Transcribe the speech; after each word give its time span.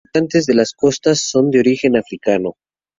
Los 0.03 0.09
habitantes 0.15 0.45
de 0.47 0.55
las 0.55 0.73
costas 0.73 1.19
son 1.21 1.51
de 1.51 1.59
origen 1.59 1.95
africano. 1.95 2.55